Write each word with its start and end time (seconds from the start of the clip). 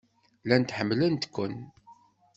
Llant 0.45 0.75
ḥemmlent-ken. 0.77 1.53